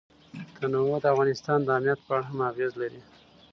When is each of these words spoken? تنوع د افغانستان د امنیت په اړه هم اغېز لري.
تنوع 0.55 0.95
د 1.01 1.05
افغانستان 1.13 1.59
د 1.63 1.67
امنیت 1.77 1.99
په 2.05 2.11
اړه 2.17 2.25
هم 2.31 2.39
اغېز 2.51 2.73
لري. 2.81 3.01